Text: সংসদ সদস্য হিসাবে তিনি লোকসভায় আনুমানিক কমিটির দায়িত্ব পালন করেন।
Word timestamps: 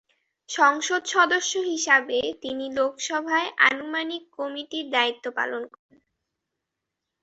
সংসদ 0.49 1.01
সদস্য 1.07 1.53
হিসাবে 1.71 2.17
তিনি 2.41 2.65
লোকসভায় 2.77 3.49
আনুমানিক 3.67 4.23
কমিটির 4.37 4.85
দায়িত্ব 4.95 5.25
পালন 5.37 5.61
করেন। 5.73 5.99